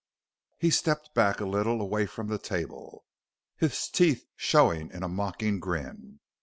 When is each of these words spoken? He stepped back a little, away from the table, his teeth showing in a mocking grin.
He 0.57 0.71
stepped 0.71 1.13
back 1.13 1.39
a 1.39 1.45
little, 1.45 1.79
away 1.79 2.07
from 2.07 2.25
the 2.27 2.39
table, 2.39 3.05
his 3.55 3.87
teeth 3.87 4.25
showing 4.35 4.89
in 4.89 5.03
a 5.03 5.07
mocking 5.07 5.59
grin. 5.59 6.19